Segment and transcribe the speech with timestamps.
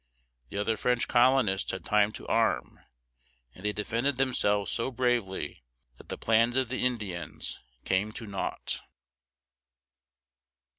[0.49, 2.79] The other French colonists had time to arm,
[3.53, 5.61] and they defended themselves so bravely
[5.97, 8.81] that the plans of the Indians came to naught.